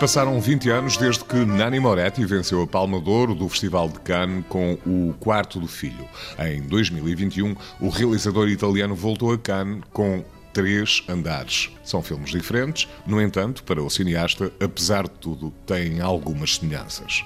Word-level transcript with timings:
Passaram 0.00 0.40
20 0.40 0.70
anos 0.70 0.96
desde 0.96 1.24
que 1.24 1.36
Nani 1.44 1.80
Moretti 1.80 2.24
venceu 2.24 2.62
a 2.62 2.66
Palma 2.68 3.00
de 3.00 3.10
Ouro 3.10 3.34
do 3.34 3.48
Festival 3.48 3.88
de 3.88 3.98
Cannes 3.98 4.44
com 4.48 4.78
O 4.86 5.12
Quarto 5.18 5.58
do 5.58 5.66
Filho. 5.66 6.08
Em 6.38 6.62
2021, 6.62 7.56
o 7.80 7.88
realizador 7.88 8.48
italiano 8.48 8.94
voltou 8.94 9.32
a 9.32 9.38
Cannes 9.38 9.82
com 9.92 10.24
Três 10.52 11.02
Andares. 11.08 11.70
São 11.82 12.00
filmes 12.00 12.30
diferentes, 12.30 12.88
no 13.04 13.20
entanto, 13.20 13.64
para 13.64 13.82
o 13.82 13.90
cineasta, 13.90 14.52
apesar 14.60 15.02
de 15.04 15.10
tudo, 15.18 15.52
têm 15.66 16.00
algumas 16.00 16.54
semelhanças. 16.54 17.24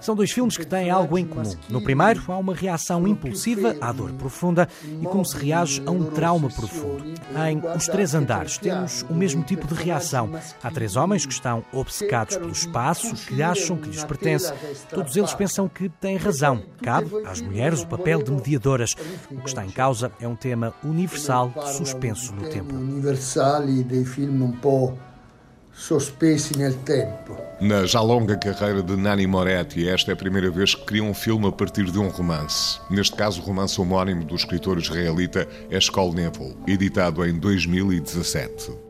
São 0.00 0.14
dois 0.14 0.30
filmes 0.30 0.56
que 0.56 0.66
têm 0.66 0.90
algo 0.90 1.18
em 1.18 1.26
comum. 1.26 1.52
No 1.68 1.82
primeiro, 1.82 2.22
há 2.28 2.36
uma 2.36 2.54
reação 2.54 3.06
impulsiva 3.06 3.76
à 3.80 3.92
dor 3.92 4.12
profunda 4.12 4.68
e 5.00 5.04
como 5.04 5.24
se 5.24 5.36
reage 5.36 5.82
a 5.84 5.90
um 5.90 6.04
trauma 6.04 6.48
profundo. 6.48 7.04
Em 7.46 7.60
Os 7.76 7.86
Três 7.86 8.14
Andares, 8.14 8.58
temos 8.58 9.02
o 9.10 9.14
mesmo 9.14 9.42
tipo 9.42 9.66
de 9.66 9.74
reação. 9.74 10.30
Há 10.62 10.70
três 10.70 10.96
homens 10.96 11.26
que 11.26 11.32
estão 11.32 11.64
obcecados 11.72 12.36
pelo 12.36 12.52
espaço, 12.52 13.14
que 13.26 13.42
acham 13.42 13.76
que 13.76 13.88
lhes 13.90 14.04
pertence. 14.04 14.52
Todos 14.90 15.16
eles 15.16 15.34
pensam 15.34 15.68
que 15.68 15.88
têm 15.88 16.16
razão. 16.16 16.62
Cabe 16.82 17.10
às 17.26 17.40
mulheres 17.40 17.82
o 17.82 17.86
papel 17.86 18.22
de 18.22 18.30
mediadoras. 18.30 18.94
O 19.30 19.40
que 19.40 19.48
está 19.48 19.64
em 19.64 19.70
causa 19.70 20.10
é 20.20 20.26
um 20.26 20.36
tema 20.36 20.72
universal 20.82 21.52
suspenso 21.76 22.34
no 22.34 22.48
tempo. 22.48 22.74
Universali 22.74 23.84
dei 23.84 24.04
film 24.04 24.42
un 24.42 24.52
po' 24.52 24.94
sospesi 25.78 26.58
nel 26.58 26.74
tempo. 26.78 27.38
Na 27.60 27.86
já 27.86 28.00
longa 28.00 28.36
carreira 28.36 28.82
de 28.82 28.96
Nani 28.96 29.26
Moretti, 29.26 29.88
esta 29.88 30.10
é 30.10 30.14
a 30.14 30.16
primeira 30.16 30.50
vez 30.50 30.74
que 30.74 30.84
cria 30.84 31.04
um 31.04 31.14
filme 31.14 31.46
a 31.46 31.52
partir 31.52 31.84
de 31.84 31.98
um 31.98 32.08
romance. 32.08 32.80
Neste 32.90 33.14
caso, 33.14 33.40
o 33.40 33.44
romance 33.44 33.80
homónimo 33.80 34.24
do 34.24 34.34
escritor 34.34 34.78
israelita 34.78 35.46
Eshkol 35.70 36.12
Nevo, 36.12 36.56
editado 36.66 37.24
em 37.24 37.38
2017. 37.38 38.87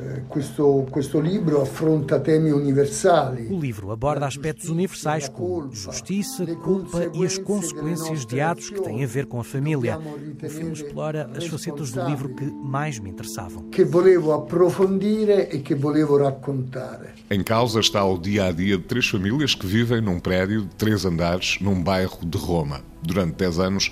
Eh, 0.00 0.22
questo, 0.28 0.86
questo 0.92 1.18
libro 1.18 1.60
affronta 1.60 2.20
temi 2.20 2.52
universali. 2.52 3.48
O 3.50 3.58
livro 3.58 3.90
aborda 3.90 4.26
aspectos 4.26 4.68
universais 4.68 5.28
como 5.28 5.72
justiça, 5.72 6.46
culpa 6.54 7.10
e 7.12 7.26
as 7.26 7.36
consequências 7.36 8.24
de 8.24 8.40
atos 8.40 8.70
que 8.70 8.80
têm 8.80 9.02
a 9.02 9.06
ver 9.08 9.26
com 9.26 9.40
a 9.40 9.44
família. 9.44 9.98
O 9.98 10.48
filme 10.48 10.72
explora 10.72 11.28
as 11.36 11.46
facetas 11.46 11.90
do 11.90 12.04
livro 12.04 12.32
que 12.32 12.44
mais 12.44 13.00
me 13.00 13.10
interessavam. 13.10 13.64
Que 13.70 13.84
volevo 13.84 14.32
approfondire 14.32 15.48
e 15.52 15.58
que 15.58 15.74
volevo 15.74 16.16
raccontare. 16.16 17.08
Em 17.28 17.42
causa 17.42 17.80
está 17.80 18.04
o 18.04 18.16
dia 18.16 18.44
a 18.44 18.52
dia 18.52 18.78
de 18.78 18.84
três 18.84 19.08
famílias 19.08 19.56
que 19.56 19.66
vivem 19.66 20.00
num 20.00 20.20
prédio 20.20 20.62
de 20.62 20.74
três 20.76 21.04
andares 21.04 21.58
num 21.60 21.82
bairro 21.82 22.24
de 22.24 22.38
Roma. 22.38 22.82
Durante 23.02 23.34
10 23.34 23.58
anos, 23.58 23.90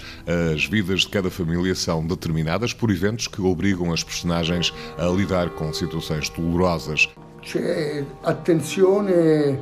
as 0.54 0.64
vidas 0.64 1.00
de 1.00 1.08
cada 1.08 1.30
família 1.30 1.74
são 1.74 2.06
determinadas 2.06 2.72
por 2.72 2.90
eventos 2.90 3.28
que 3.28 3.40
obrigam 3.40 3.92
as 3.92 4.02
personagens 4.02 4.72
a 4.98 5.06
lidar 5.06 5.50
com 5.50 5.72
situações 5.72 6.28
dolorosas. 6.28 7.08
Attenzione 8.22 9.58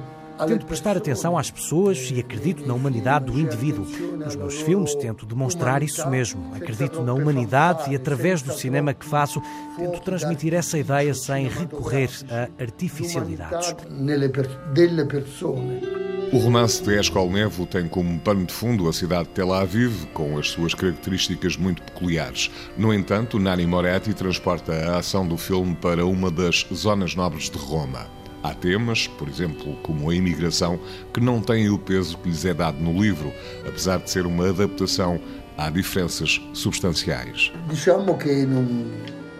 Tento 0.47 0.67
prestar 0.67 0.97
atenção 0.97 1.39
às 1.39 1.48
pessoas 1.51 2.11
e 2.12 2.19
acredito 2.19 2.67
na 2.67 2.75
humanidade 2.75 3.27
do 3.27 3.39
indivíduo. 3.39 3.86
Nos 4.17 4.34
meus 4.34 4.61
filmes 4.61 4.95
tento 4.97 5.25
demonstrar 5.25 5.83
isso 5.83 6.08
mesmo. 6.11 6.53
Acredito 6.55 7.03
na 7.03 7.14
humanidade 7.14 7.92
e, 7.92 7.97
através 7.97 8.42
do 8.42 8.53
cinema 8.53 8.92
que 8.92 9.06
faço, 9.06 9.41
tento 9.77 10.01
transmitir 10.01 10.53
essa 10.53 10.77
ideia 10.77 11.14
sem 11.14 11.47
recorrer 11.48 12.11
a 12.29 12.62
artificialidades. 12.62 13.77
O 16.33 16.39
romance 16.39 16.83
de 16.83 16.94
Eshkol 16.98 17.30
Nevo 17.30 17.64
tem 17.67 17.86
como 17.89 18.19
pano 18.19 18.44
de 18.44 18.53
fundo 18.53 18.89
a 18.89 18.92
cidade 18.92 19.28
de 19.28 19.34
Tel 19.34 19.53
Aviv, 19.53 20.06
com 20.12 20.36
as 20.36 20.50
suas 20.50 20.75
características 20.75 21.56
muito 21.56 21.83
peculiares. 21.83 22.51
No 22.77 22.92
entanto, 22.92 23.39
Nani 23.39 23.67
Moretti 23.67 24.12
transporta 24.12 24.73
a 24.73 24.98
ação 24.98 25.27
do 25.27 25.36
filme 25.36 25.77
para 25.77 26.05
uma 26.05 26.30
das 26.30 26.67
zonas 26.73 27.14
nobres 27.14 27.48
de 27.48 27.58
Roma. 27.58 28.07
Há 28.42 28.52
temas, 28.52 29.07
por 29.07 29.29
exemplo, 29.29 29.77
como 29.83 30.11
a 30.11 30.14
imigração, 30.14 30.79
que 31.13 31.20
não 31.20 31.40
têm 31.40 31.70
o 31.70 31.79
peso 31.79 32.18
que 32.18 32.29
lhes 32.29 32.45
é 32.45 32.52
dado 32.52 32.79
no 32.79 33.01
livro, 33.01 33.33
apesar 33.67 33.98
de 33.98 34.11
ser 34.11 34.27
uma 34.27 34.48
adaptação, 34.48 35.20
há 35.57 35.70
diferenças 35.70 36.40
substanciais. 36.52 37.52
Diciamo 37.70 38.17
che 38.17 38.45
non- 38.45 38.90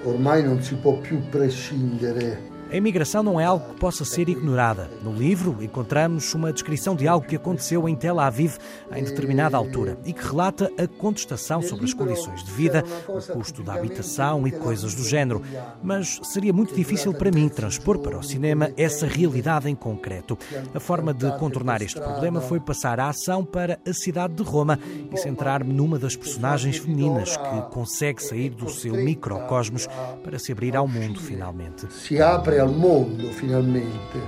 ormai 0.05 0.43
non 0.45 0.63
si 0.63 0.75
può 0.77 0.97
più 0.99 1.19
prescindere 1.31 2.39
A 2.71 2.77
imigração 2.77 3.23
não 3.23 3.41
é 3.41 3.45
algo 3.45 3.73
que 3.73 3.81
possa 3.81 4.05
ser 4.05 4.29
ignorada. 4.29 4.91
No 5.03 5.13
livro, 5.13 5.57
encontramos 5.61 6.35
uma 6.35 6.53
descrição 6.53 6.97
de 6.97 7.07
algo 7.07 7.27
que 7.27 7.37
aconteceu 7.37 7.89
em 7.89 7.95
Tel 7.95 8.19
Aviv 8.19 8.57
em 8.93 9.05
determinada 9.05 9.57
altura 9.57 9.99
e 10.05 10.13
que 10.13 10.27
relata 10.27 10.71
a 10.77 10.87
contestação 10.87 11.63
sobre 11.63 11.85
as 11.85 11.95
condições 11.95 12.43
de 12.43 12.51
vida, 12.51 12.83
o 13.09 13.33
custo 13.33 13.63
da 13.63 13.75
habitação 13.75 14.47
e 14.47 14.51
coisas 14.51 14.95
do 14.95 15.05
género. 15.05 15.43
Mas 15.83 16.21
seria 16.25 16.53
muito 16.53 16.75
difícil 16.75 17.15
para 17.15 17.31
mim 17.31 17.49
transpor 17.49 17.99
para 17.99 18.19
o 18.19 18.23
cinema 18.23 18.71
essa 18.77 19.07
realidade 19.07 19.69
em 19.69 19.75
concreto. 19.75 20.37
A 20.75 20.81
forma 20.81 21.15
de 21.15 21.31
contornar 21.39 21.81
este 21.83 22.01
problema 22.01 22.41
foi 22.41 22.59
passar 22.59 22.99
a 22.99 23.09
ação 23.09 23.45
para 23.45 23.79
a 23.87 23.93
cidade 23.93 24.35
de 24.35 24.43
Roma 24.43 24.79
e 25.13 25.17
centrar-me 25.17 25.73
numa 25.73 25.99
das 25.99 26.17
personagens 26.17 26.79
femininas 26.79 27.37
que 27.37 27.63
consegue 27.73 28.23
sair 28.23 28.51
do 28.51 28.69
seu 28.69 28.95
microcosmos 28.95 29.87
para 30.23 30.39
se 30.39 30.51
abrir 30.51 30.77
ao 30.77 30.89
mundo 30.89 31.21
finalmente. 31.21 31.87
si 31.93 32.19
apre 32.55 32.61
al 32.61 32.73
mondo 32.73 33.29
finalmente. 33.33 34.19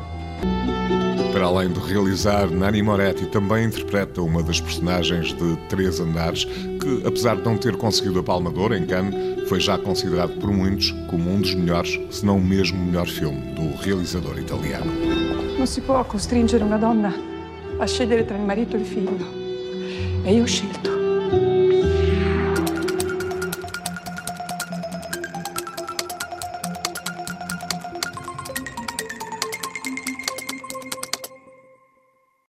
Para 1.33 1.45
além 1.45 1.71
de 1.71 1.81
realizar, 1.81 2.51
Nani 2.51 2.83
Moretti 2.83 3.27
também 3.27 3.67
interpreta 3.67 4.23
uma 4.23 4.43
das 4.43 4.61
personagens 4.61 5.35
de 5.35 5.57
Três 5.69 6.01
Andares, 6.01 6.45
que, 6.45 7.03
apesar 7.07 7.37
de 7.37 7.43
não 7.43 7.59
ter 7.59 7.77
conseguido 7.77 8.21
a 8.21 8.23
Palma 8.23 8.51
de 8.51 8.59
Ouro 8.59 8.75
em 8.75 8.87
Cannes, 8.87 9.49
foi 9.49 9.61
já 9.61 9.77
considerado 9.77 10.39
por 10.41 10.51
muitos 10.51 10.93
como 11.09 11.31
um 11.31 11.41
dos 11.41 11.55
melhores, 11.55 12.01
se 12.11 12.25
não 12.25 12.39
o 12.39 12.43
mesmo 12.43 12.83
melhor 12.83 13.07
filme, 13.07 13.41
do 13.55 13.77
realizador 13.83 14.39
italiano. 14.39 14.91
Non 15.59 15.67
si 15.67 15.81
può 15.81 16.03
costringere 16.05 16.65
una 16.65 16.79
donna 16.79 17.15
a 17.79 17.87
scegliere 17.87 18.25
tra 18.25 18.37
il 18.37 18.43
marito 18.43 18.77
e 18.77 18.81
il 18.81 18.87
figlio. 18.87 19.45
E 20.25 20.41
ho 20.41 20.47
scelto 20.47 20.96